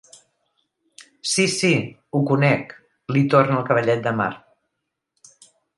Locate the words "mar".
4.23-4.31